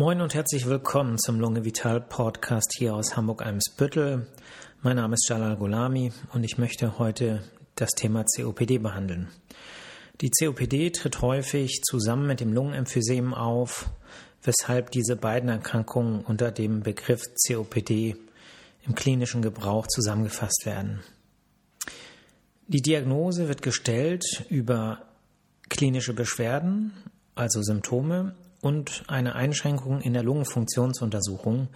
[0.00, 4.28] Moin und herzlich willkommen zum Lunge Vital Podcast hier aus Hamburg-Eimsbüttel.
[4.80, 7.42] Mein Name ist Jalal Golami und ich möchte heute
[7.74, 9.26] das Thema COPD behandeln.
[10.20, 13.90] Die COPD tritt häufig zusammen mit dem Lungenemphysem auf,
[14.44, 18.14] weshalb diese beiden Erkrankungen unter dem Begriff COPD
[18.86, 21.00] im klinischen Gebrauch zusammengefasst werden.
[22.68, 25.02] Die Diagnose wird gestellt über
[25.68, 26.92] klinische Beschwerden,
[27.34, 31.68] also Symptome und eine Einschränkung in der Lungenfunktionsuntersuchung,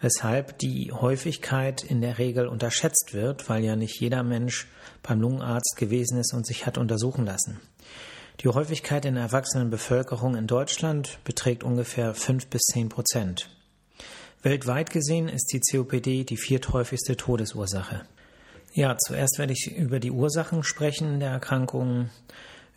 [0.00, 4.66] weshalb die Häufigkeit in der Regel unterschätzt wird, weil ja nicht jeder Mensch
[5.02, 7.60] beim Lungenarzt gewesen ist und sich hat untersuchen lassen.
[8.40, 13.48] Die Häufigkeit in der erwachsenen Bevölkerung in Deutschland beträgt ungefähr fünf bis zehn Prozent.
[14.42, 18.02] Weltweit gesehen ist die COPD die vierthäufigste Todesursache.
[18.74, 22.10] Ja, zuerst werde ich über die Ursachen sprechen der Erkrankungen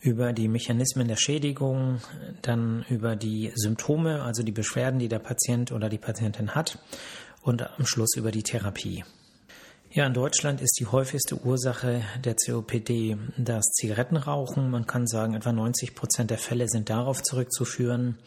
[0.02, 2.02] über die Mechanismen der Schädigung,
[2.42, 6.80] dann über die Symptome, also die Beschwerden, die der Patient oder die Patientin hat
[7.42, 9.04] und am Schluss über die Therapie.
[9.92, 14.70] Ja, in Deutschland ist die häufigste Ursache der COPD das Zigarettenrauchen.
[14.70, 18.20] Man kann sagen, etwa 90 Prozent der Fälle sind darauf zurückzuführen.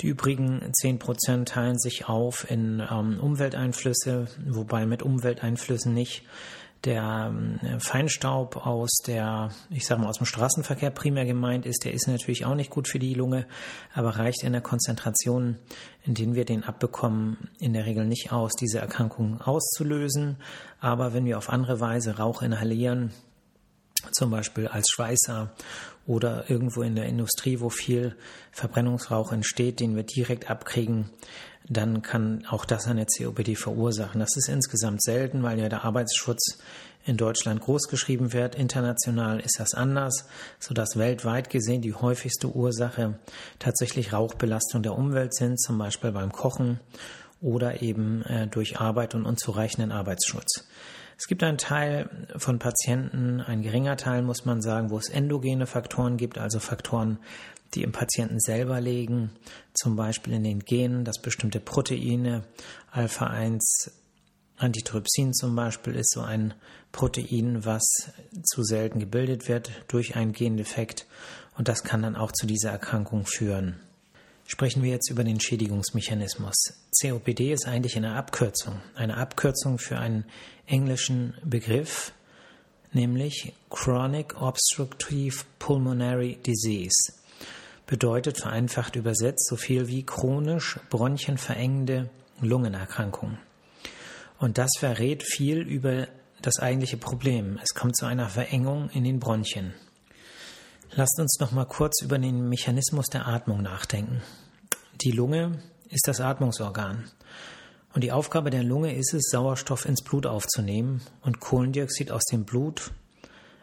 [0.00, 6.22] Die übrigen 10 Prozent teilen sich auf in ähm, Umwelteinflüsse, wobei mit Umwelteinflüssen nicht
[6.84, 11.94] der ähm, Feinstaub aus der, ich sage mal, aus dem Straßenverkehr primär gemeint ist, der
[11.94, 13.46] ist natürlich auch nicht gut für die Lunge,
[13.94, 15.58] aber reicht in der Konzentration,
[16.04, 20.36] in denen wir den abbekommen, in der Regel nicht aus, diese Erkrankung auszulösen.
[20.80, 23.12] Aber wenn wir auf andere Weise Rauch inhalieren,
[24.10, 25.52] zum Beispiel als Schweißer
[26.06, 28.16] oder irgendwo in der Industrie, wo viel
[28.50, 31.10] Verbrennungsrauch entsteht, den wir direkt abkriegen,
[31.68, 34.20] dann kann auch das eine COPD verursachen.
[34.20, 36.58] Das ist insgesamt selten, weil ja der Arbeitsschutz
[37.04, 38.54] in Deutschland groß geschrieben wird.
[38.54, 40.26] International ist das anders,
[40.58, 43.18] sodass weltweit gesehen die häufigste Ursache
[43.58, 46.80] tatsächlich Rauchbelastung der Umwelt sind, zum Beispiel beim Kochen
[47.40, 50.64] oder eben äh, durch Arbeit und unzureichenden Arbeitsschutz.
[51.18, 55.66] Es gibt einen Teil von Patienten, ein geringer Teil muss man sagen, wo es endogene
[55.66, 57.18] Faktoren gibt, also Faktoren,
[57.74, 59.30] die im Patienten selber liegen,
[59.74, 62.44] zum Beispiel in den Genen, dass bestimmte Proteine,
[62.90, 63.90] Alpha-1
[64.62, 66.54] Antitrypsin zum Beispiel ist so ein
[66.92, 67.82] Protein, was
[68.44, 71.06] zu selten gebildet wird durch einen Gendefekt
[71.56, 73.80] und das kann dann auch zu dieser Erkrankung führen.
[74.46, 76.74] Sprechen wir jetzt über den Schädigungsmechanismus.
[77.00, 80.24] COPD ist eigentlich eine Abkürzung, eine Abkürzung für einen
[80.66, 82.12] englischen Begriff,
[82.92, 87.14] nämlich Chronic Obstructive Pulmonary Disease
[87.86, 92.10] bedeutet vereinfacht übersetzt so viel wie chronisch bronchienverengende
[92.40, 93.38] Lungenerkrankung.
[94.38, 96.08] Und das verrät viel über
[96.40, 97.58] das eigentliche Problem.
[97.62, 99.74] Es kommt zu einer Verengung in den Bronchien.
[100.94, 104.22] Lasst uns noch mal kurz über den Mechanismus der Atmung nachdenken.
[105.02, 107.04] Die Lunge ist das Atmungsorgan.
[107.94, 112.44] Und die Aufgabe der Lunge ist es, Sauerstoff ins Blut aufzunehmen und Kohlendioxid aus dem
[112.44, 112.92] Blut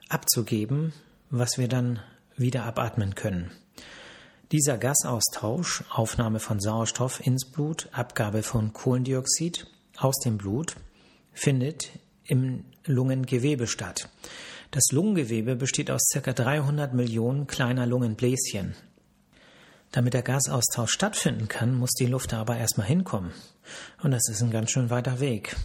[0.07, 0.93] abzugeben,
[1.29, 1.99] was wir dann
[2.35, 3.51] wieder abatmen können.
[4.51, 10.75] Dieser Gasaustausch, Aufnahme von Sauerstoff ins Blut, Abgabe von Kohlendioxid aus dem Blut,
[11.33, 11.91] findet
[12.23, 14.09] im Lungengewebe statt.
[14.71, 16.33] Das Lungengewebe besteht aus ca.
[16.33, 18.73] 300 Millionen kleiner Lungenbläschen.
[19.91, 23.31] Damit der Gasaustausch stattfinden kann, muss die Luft aber erstmal hinkommen.
[24.01, 25.55] Und das ist ein ganz schön weiter Weg.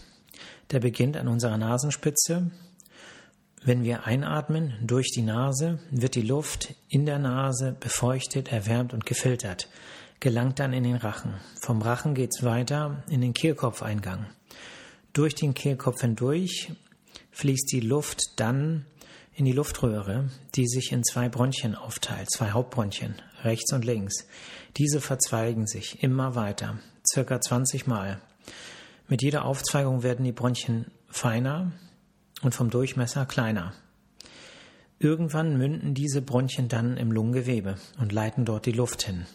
[0.73, 2.51] Der beginnt an unserer Nasenspitze,
[3.65, 9.07] wenn wir einatmen durch die Nase, wird die Luft in der Nase befeuchtet, erwärmt und
[9.07, 9.71] gefiltert,
[10.21, 11.35] gelangt dann in den Rachen.
[11.63, 14.27] Vom Rachen geht es weiter in den Kehlkopfeingang.
[15.15, 16.73] Durch den Kehlkopf hindurch
[17.31, 18.85] fließt die Luft dann
[19.35, 23.15] in die Luftröhre, die sich in zwei Bronchien aufteilt, zwei Hauptbronchien,
[23.45, 24.27] rechts und links.
[24.77, 26.79] Diese verzweigen sich immer weiter,
[27.11, 28.21] circa 20 Mal.
[29.09, 31.73] Mit jeder Aufzweigung werden die Bronchien feiner,
[32.45, 33.73] und vom Durchmesser kleiner.
[34.99, 39.27] Irgendwann münden diese Bronchien dann im Lungengewebe und leiten dort die Luft hin.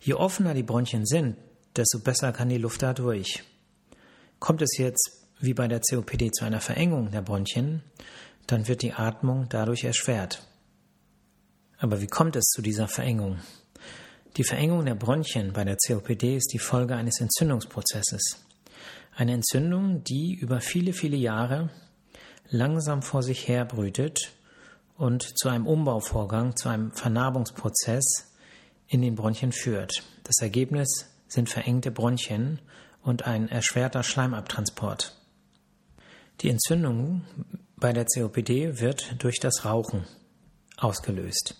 [0.00, 1.36] Je offener die Bronchien sind,
[1.76, 3.44] desto besser kann die Luft da durch.
[4.40, 7.82] Kommt es jetzt wie bei der COPD zu einer Verengung der Bronchien,
[8.46, 10.46] dann wird die Atmung dadurch erschwert.
[11.78, 13.38] Aber wie kommt es zu dieser Verengung?
[14.36, 18.44] Die Verengung der Bronchien bei der COPD ist die Folge eines Entzündungsprozesses.
[19.14, 21.70] Eine Entzündung, die über viele, viele Jahre
[22.48, 24.32] langsam vor sich her brütet
[24.96, 28.32] und zu einem Umbauvorgang, zu einem Vernarbungsprozess
[28.86, 30.02] in den Bronchien führt.
[30.24, 32.60] Das Ergebnis sind verengte Bronchien
[33.02, 35.16] und ein erschwerter Schleimabtransport.
[36.40, 37.24] Die Entzündung
[37.76, 40.04] bei der COPD wird durch das Rauchen
[40.76, 41.56] ausgelöst.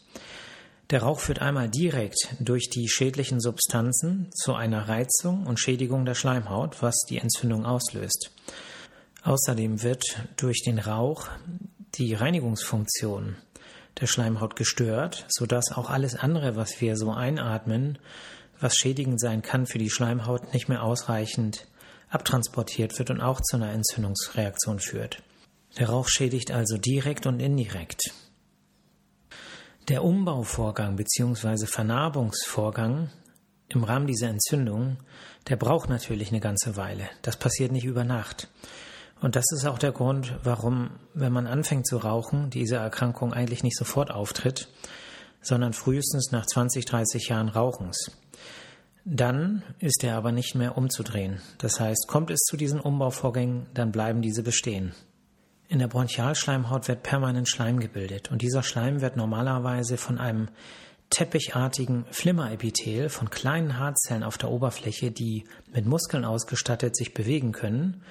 [0.91, 6.15] Der Rauch führt einmal direkt durch die schädlichen Substanzen zu einer Reizung und Schädigung der
[6.15, 8.31] Schleimhaut, was die Entzündung auslöst.
[9.25, 10.05] Außerdem wird
[10.37, 11.29] durch den Rauch
[11.95, 13.37] die Reinigungsfunktion
[14.01, 17.99] der Schleimhaut gestört, sodass auch alles andere, was wir so einatmen,
[18.61, 21.67] was schädigend sein kann für die Schleimhaut, nicht mehr ausreichend
[22.09, 25.23] abtransportiert wird und auch zu einer Entzündungsreaktion führt.
[25.79, 28.03] Der Rauch schädigt also direkt und indirekt.
[29.89, 31.67] Der Umbauvorgang bzw.
[31.67, 33.11] Vernarbungsvorgang
[33.69, 34.99] im Rahmen dieser Entzündung,
[35.49, 37.09] der braucht natürlich eine ganze Weile.
[37.23, 38.49] Das passiert nicht über Nacht.
[39.23, 43.63] Und das ist auch der Grund, warum, wenn man anfängt zu rauchen, diese Erkrankung eigentlich
[43.63, 44.69] nicht sofort auftritt,
[45.41, 48.11] sondern frühestens nach 20, 30 Jahren Rauchens.
[49.05, 51.41] Dann ist er aber nicht mehr umzudrehen.
[51.59, 54.93] Das heißt, kommt es zu diesen Umbauvorgängen, dann bleiben diese bestehen.
[55.69, 60.49] In der Bronchialschleimhaut wird permanent Schleim gebildet und dieser Schleim wird normalerweise von einem
[61.11, 68.03] teppichartigen Flimmerepithel von kleinen Haarzellen auf der Oberfläche, die mit Muskeln ausgestattet sich bewegen können,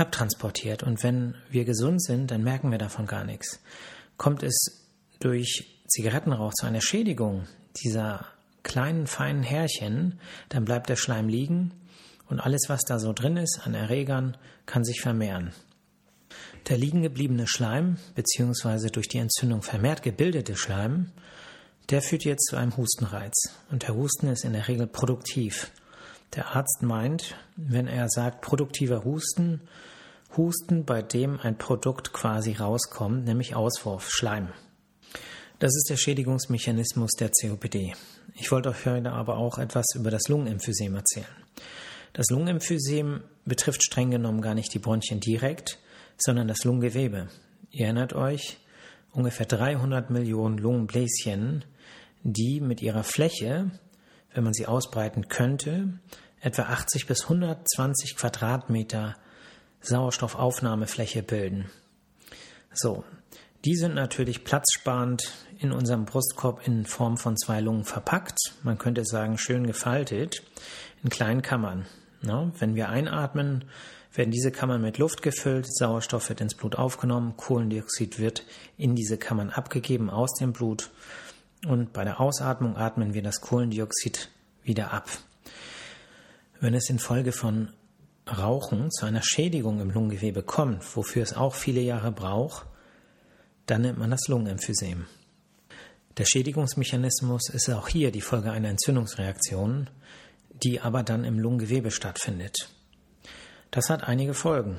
[0.00, 0.82] abtransportiert.
[0.82, 3.60] Und wenn wir gesund sind, dann merken wir davon gar nichts.
[4.16, 4.86] Kommt es
[5.20, 7.46] durch Zigarettenrauch zu einer Schädigung
[7.82, 8.26] dieser
[8.62, 10.18] kleinen, feinen Härchen,
[10.48, 11.72] dann bleibt der Schleim liegen
[12.28, 14.36] und alles, was da so drin ist an Erregern,
[14.66, 15.52] kann sich vermehren.
[16.68, 21.10] Der liegen gebliebene Schleim, beziehungsweise durch die Entzündung vermehrt gebildete Schleim,
[21.88, 23.34] der führt jetzt zu einem Hustenreiz.
[23.70, 25.72] Und der Husten ist in der Regel produktiv.
[26.34, 29.62] Der Arzt meint, wenn er sagt produktiver Husten,
[30.36, 34.48] Husten, bei dem ein Produkt quasi rauskommt, nämlich Auswurf, Schleim.
[35.58, 37.94] Das ist der Schädigungsmechanismus der COPD.
[38.34, 41.26] Ich wollte euch heute aber auch etwas über das Lungenemphysem erzählen.
[42.12, 45.78] Das Lungenemphysem betrifft streng genommen gar nicht die Bronchien direkt,
[46.16, 47.28] sondern das Lungengewebe.
[47.72, 48.58] Ihr erinnert euch,
[49.12, 51.64] ungefähr 300 Millionen Lungenbläschen,
[52.22, 53.70] die mit ihrer Fläche
[54.34, 55.98] wenn man sie ausbreiten könnte,
[56.40, 59.16] etwa 80 bis 120 Quadratmeter
[59.80, 61.70] Sauerstoffaufnahmefläche bilden.
[62.72, 63.04] So,
[63.64, 68.38] die sind natürlich platzsparend in unserem Brustkorb in Form von zwei Lungen verpackt.
[68.62, 70.42] Man könnte sagen, schön gefaltet
[71.02, 71.86] in kleinen Kammern.
[72.22, 73.64] Na, wenn wir einatmen,
[74.14, 78.44] werden diese Kammern mit Luft gefüllt, Sauerstoff wird ins Blut aufgenommen, Kohlendioxid wird
[78.76, 80.90] in diese Kammern abgegeben aus dem Blut
[81.66, 84.30] und bei der Ausatmung atmen wir das Kohlendioxid
[84.62, 85.08] wieder ab.
[86.60, 87.72] Wenn es infolge von
[88.26, 92.66] Rauchen zu einer Schädigung im Lungengewebe kommt, wofür es auch viele Jahre braucht,
[93.66, 95.06] dann nennt man das Lungenemphysem.
[96.16, 99.88] Der Schädigungsmechanismus ist auch hier die Folge einer Entzündungsreaktion,
[100.50, 102.68] die aber dann im Lungengewebe stattfindet.
[103.70, 104.78] Das hat einige Folgen.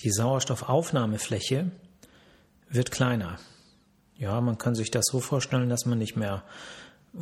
[0.00, 1.70] Die Sauerstoffaufnahmefläche
[2.68, 3.38] wird kleiner.
[4.20, 6.44] Ja, man kann sich das so vorstellen, dass man nicht mehr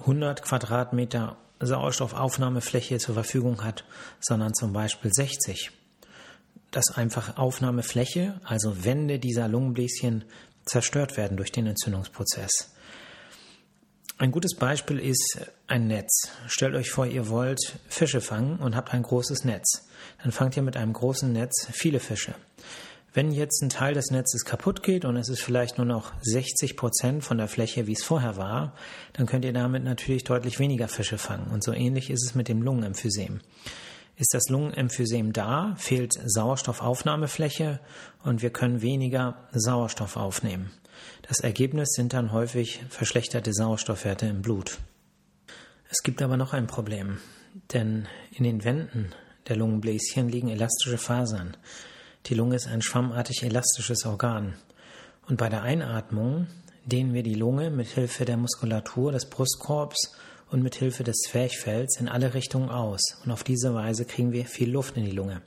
[0.00, 3.84] 100 Quadratmeter Sauerstoffaufnahmefläche zur Verfügung hat,
[4.20, 5.70] sondern zum Beispiel 60.
[6.72, 10.24] Dass einfach Aufnahmefläche, also Wände dieser Lungenbläschen,
[10.66, 12.74] zerstört werden durch den Entzündungsprozess.
[14.18, 16.32] Ein gutes Beispiel ist ein Netz.
[16.48, 19.88] Stellt euch vor, ihr wollt Fische fangen und habt ein großes Netz.
[20.20, 22.34] Dann fangt ihr mit einem großen Netz viele Fische.
[23.14, 26.76] Wenn jetzt ein Teil des Netzes kaputt geht und es ist vielleicht nur noch 60
[26.76, 28.74] Prozent von der Fläche, wie es vorher war,
[29.14, 31.50] dann könnt ihr damit natürlich deutlich weniger Fische fangen.
[31.50, 33.40] Und so ähnlich ist es mit dem Lungenemphysem.
[34.16, 37.80] Ist das Lungenemphysem da, fehlt Sauerstoffaufnahmefläche
[38.24, 40.70] und wir können weniger Sauerstoff aufnehmen.
[41.22, 44.78] Das Ergebnis sind dann häufig verschlechterte Sauerstoffwerte im Blut.
[45.88, 47.18] Es gibt aber noch ein Problem,
[47.72, 49.12] denn in den Wänden
[49.48, 51.56] der Lungenbläschen liegen elastische Fasern.
[52.28, 54.52] Die Lunge ist ein schwammartig elastisches Organ.
[55.28, 56.46] Und bei der Einatmung
[56.84, 60.14] dehnen wir die Lunge mit Hilfe der Muskulatur des Brustkorbs
[60.50, 63.00] und mit Hilfe des Zwerchfells in alle Richtungen aus.
[63.24, 65.40] Und auf diese Weise kriegen wir viel Luft in die Lunge.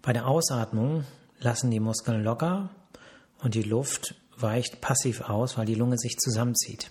[0.00, 1.04] Bei der Ausatmung
[1.40, 2.70] lassen die Muskeln locker
[3.42, 6.90] und die Luft weicht passiv aus, weil die Lunge sich zusammenzieht.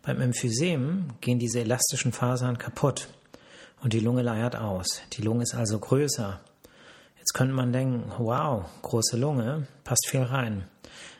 [0.00, 3.08] Beim Emphysem gehen diese elastischen Fasern kaputt
[3.82, 5.02] und die Lunge leiert aus.
[5.12, 6.40] Die Lunge ist also größer
[7.24, 10.68] Jetzt könnte man denken, wow, große Lunge, passt viel rein.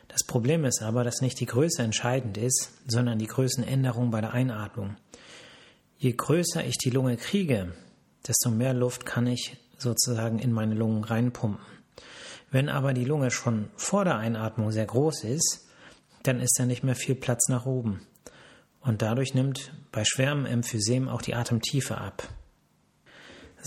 [0.07, 4.31] Das Problem ist aber, dass nicht die Größe entscheidend ist, sondern die Größenänderung bei der
[4.31, 4.97] Einatmung.
[5.97, 7.73] Je größer ich die Lunge kriege,
[8.27, 11.65] desto mehr Luft kann ich sozusagen in meine Lungen reinpumpen.
[12.51, 15.67] Wenn aber die Lunge schon vor der Einatmung sehr groß ist,
[16.21, 18.05] dann ist da nicht mehr viel Platz nach oben.
[18.79, 22.29] Und dadurch nimmt bei schwerem Emphysem auch die Atemtiefe ab.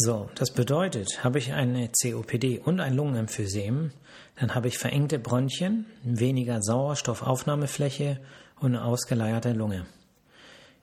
[0.01, 3.91] So, das bedeutet, habe ich eine COPD und ein Lungenemphysem,
[4.37, 8.21] dann habe ich verengte Bronchien, weniger Sauerstoffaufnahmefläche
[8.61, 9.87] und eine ausgeleierte Lunge.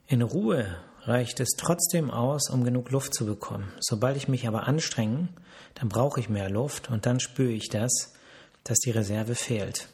[0.07, 0.67] In Ruhe
[1.03, 3.71] reicht es trotzdem aus, um genug Luft zu bekommen.
[3.79, 5.29] Sobald ich mich aber anstrenge,
[5.75, 8.15] dann brauche ich mehr Luft und dann spüre ich das,
[8.65, 9.87] dass die Reserve fehlt.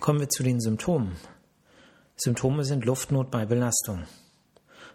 [0.00, 1.14] Kommen wir zu den Symptomen.
[2.16, 4.06] Symptome sind Luftnot bei Belastung.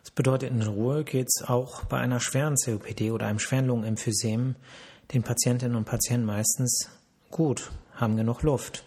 [0.02, 4.56] Das bedeutet, in Ruhe geht es auch bei einer schweren COPD oder einem schweren Lungenemphysem
[5.14, 6.90] den Patientinnen und Patienten meistens
[7.30, 8.84] gut, haben genug Luft.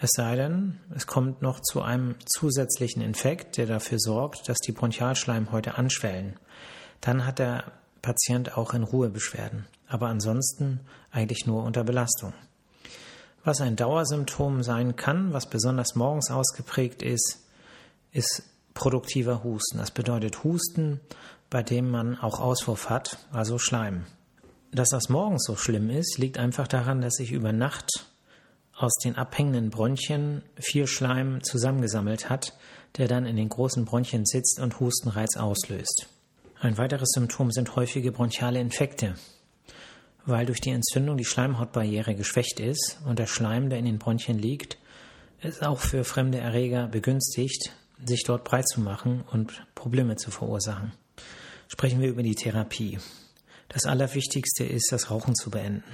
[0.00, 4.72] Es sei denn, es kommt noch zu einem zusätzlichen Infekt, der dafür sorgt, dass die
[4.72, 6.34] Bronchialschleimhäute anschwellen.
[7.00, 7.64] Dann hat der
[8.02, 10.80] Patient auch in Ruhe Beschwerden, aber ansonsten
[11.12, 12.32] eigentlich nur unter Belastung.
[13.44, 17.40] Was ein Dauersymptom sein kann, was besonders morgens ausgeprägt ist,
[18.12, 18.42] ist
[18.74, 19.78] produktiver Husten.
[19.78, 21.00] Das bedeutet Husten,
[21.50, 24.06] bei dem man auch Auswurf hat, also Schleim.
[24.72, 28.06] Dass das morgens so schlimm ist, liegt einfach daran, dass sich über Nacht
[28.74, 32.54] aus den abhängenden Bronchien viel Schleim zusammengesammelt hat,
[32.96, 36.08] der dann in den großen Bronchien sitzt und Hustenreiz auslöst.
[36.60, 39.14] Ein weiteres Symptom sind häufige bronchiale Infekte,
[40.24, 44.38] weil durch die Entzündung die Schleimhautbarriere geschwächt ist und der Schleim, der in den Bronchien
[44.38, 44.78] liegt,
[45.40, 47.72] ist auch für fremde Erreger begünstigt,
[48.06, 50.92] sich dort breit zu machen und Probleme zu verursachen.
[51.68, 52.98] Sprechen wir über die Therapie.
[53.68, 55.84] Das Allerwichtigste ist, das Rauchen zu beenden.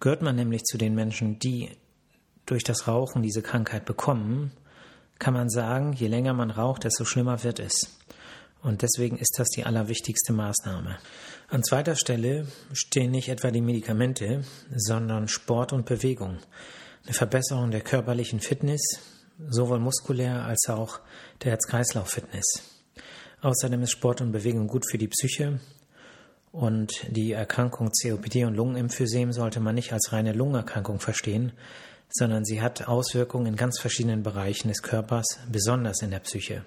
[0.00, 1.70] Gehört man nämlich zu den Menschen, die
[2.46, 4.52] durch das Rauchen diese Krankheit bekommen,
[5.18, 7.98] kann man sagen, je länger man raucht, desto schlimmer wird es.
[8.62, 10.98] Und deswegen ist das die allerwichtigste Maßnahme.
[11.48, 14.44] An zweiter Stelle stehen nicht etwa die Medikamente,
[14.74, 16.38] sondern Sport und Bewegung.
[17.04, 18.80] Eine Verbesserung der körperlichen Fitness,
[19.38, 21.00] sowohl muskulär als auch
[21.42, 22.62] der Herz-Kreislauf-Fitness.
[23.40, 25.60] Außerdem ist Sport und Bewegung gut für die Psyche
[26.50, 31.52] und die Erkrankung COPD und Lungenemphysem sollte man nicht als reine Lungenerkrankung verstehen,
[32.10, 36.64] sondern sie hat Auswirkungen in ganz verschiedenen Bereichen des Körpers, besonders in der Psyche.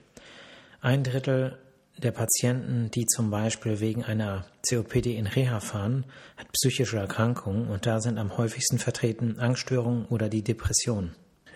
[0.82, 1.58] Ein Drittel
[1.98, 6.06] der Patienten, die zum Beispiel wegen einer COPD in Reha fahren,
[6.38, 11.12] hat psychische Erkrankungen und da sind am häufigsten vertreten Angststörungen oder die Depression.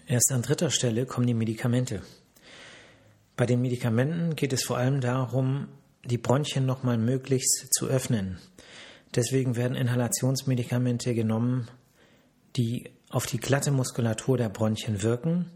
[0.08, 2.02] Erst an dritter Stelle kommen die Medikamente.
[3.36, 5.68] Bei den Medikamenten geht es vor allem darum,
[6.04, 8.38] die Bronchien nochmal möglichst zu öffnen.
[9.16, 11.68] Deswegen werden Inhalationsmedikamente genommen,
[12.56, 15.50] die auf die glatte Muskulatur der Bronchien wirken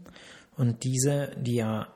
[0.56, 1.88] und diese, die ja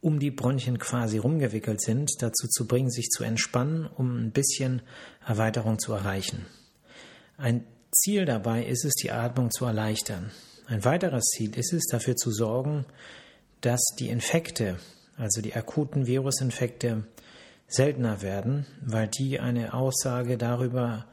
[0.00, 4.80] um die Bronchien quasi rumgewickelt sind, dazu zu bringen, sich zu entspannen, um ein bisschen
[5.26, 6.46] Erweiterung zu erreichen.
[7.36, 10.30] Ein Ziel dabei ist es, die Atmung zu erleichtern.
[10.68, 12.84] Ein weiteres Ziel ist es, dafür zu sorgen,
[13.62, 14.78] dass die Infekte,
[15.16, 17.04] also die akuten Virusinfekte,
[17.66, 21.06] seltener werden, weil die eine Aussage darüber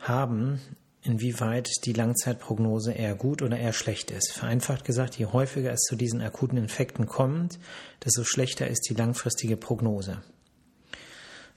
[0.00, 0.60] haben,
[1.02, 4.32] inwieweit die Langzeitprognose eher gut oder eher schlecht ist.
[4.32, 7.60] Vereinfacht gesagt, je häufiger es zu diesen akuten Infekten kommt,
[8.04, 10.22] desto schlechter ist die langfristige Prognose.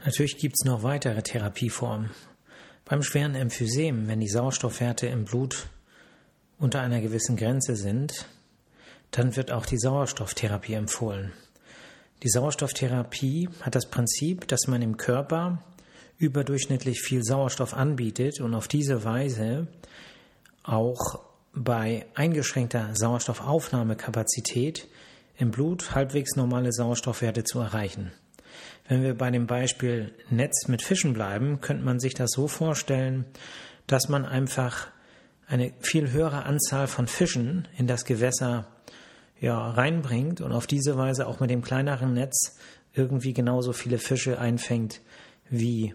[0.06, 2.12] Natürlich gibt es noch weitere Therapieformen.
[2.86, 5.68] Beim schweren Emphysem, wenn die Sauerstoffwerte im Blut
[6.62, 8.26] unter einer gewissen Grenze sind,
[9.10, 11.34] dann wird auch die Sauerstofftherapie empfohlen.
[12.24, 15.64] Die Sauerstofftherapie hat das Prinzip, dass man im Körper
[16.18, 19.68] überdurchschnittlich viel Sauerstoff anbietet und auf diese Weise
[20.64, 21.20] auch
[21.54, 24.88] bei eingeschränkter Sauerstoffaufnahmekapazität
[25.38, 28.12] im Blut halbwegs normale Sauerstoffwerte zu erreichen.
[28.88, 33.26] Wenn wir bei dem Beispiel Netz mit Fischen bleiben, könnte man sich das so vorstellen,
[33.88, 34.90] dass man einfach
[35.48, 38.68] eine viel höhere Anzahl von Fischen in das Gewässer
[39.40, 42.58] ja, reinbringt und auf diese Weise auch mit dem kleineren Netz
[42.94, 45.02] irgendwie genauso viele Fische einfängt
[45.50, 45.94] wie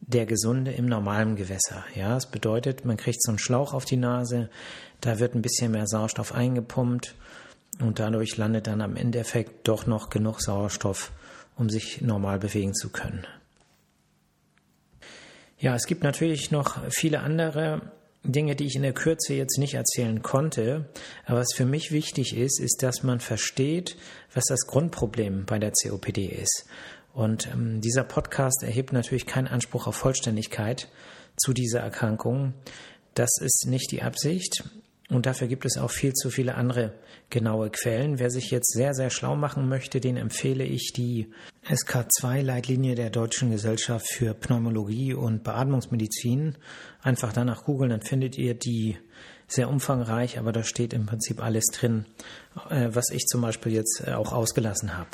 [0.00, 1.84] der Gesunde im normalen Gewässer.
[1.94, 4.50] Ja, das bedeutet, man kriegt so einen Schlauch auf die Nase,
[5.00, 7.14] da wird ein bisschen mehr Sauerstoff eingepumpt
[7.80, 11.12] und dadurch landet dann am Endeffekt doch noch genug Sauerstoff,
[11.56, 13.26] um sich normal bewegen zu können.
[15.58, 17.82] Ja, es gibt natürlich noch viele andere
[18.24, 20.88] Dinge, die ich in der Kürze jetzt nicht erzählen konnte.
[21.26, 23.96] Aber was für mich wichtig ist, ist, dass man versteht,
[24.32, 26.66] was das Grundproblem bei der COPD ist.
[27.12, 30.88] Und ähm, dieser Podcast erhebt natürlich keinen Anspruch auf Vollständigkeit
[31.36, 32.54] zu dieser Erkrankung.
[33.14, 34.64] Das ist nicht die Absicht.
[35.10, 36.94] Und dafür gibt es auch viel zu viele andere
[37.28, 38.18] genaue Quellen.
[38.18, 41.30] Wer sich jetzt sehr, sehr schlau machen möchte, den empfehle ich die
[41.68, 46.56] SK2-Leitlinie der Deutschen Gesellschaft für Pneumologie und Beatmungsmedizin.
[47.02, 48.96] Einfach danach googeln, dann findet ihr die
[49.46, 52.06] sehr umfangreich, aber da steht im Prinzip alles drin,
[52.68, 55.10] äh, was ich zum Beispiel jetzt äh, auch ausgelassen habe.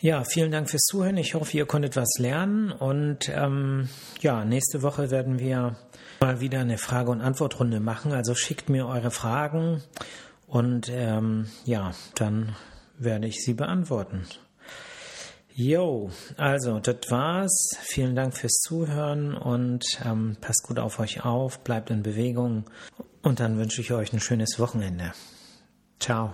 [0.00, 1.16] Ja, vielen Dank fürs Zuhören.
[1.16, 2.70] Ich hoffe, ihr konntet was lernen.
[2.70, 3.88] Und ähm,
[4.20, 5.76] ja, nächste Woche werden wir
[6.20, 8.12] mal wieder eine Frage- und Antwortrunde machen.
[8.12, 9.82] Also schickt mir eure Fragen
[10.46, 12.54] und ähm, ja, dann
[12.96, 14.24] werde ich sie beantworten.
[15.60, 17.70] Jo, also das war's.
[17.80, 22.62] Vielen Dank fürs Zuhören und ähm, passt gut auf euch auf, bleibt in Bewegung
[23.22, 25.14] und dann wünsche ich euch ein schönes Wochenende.
[25.98, 26.32] Ciao.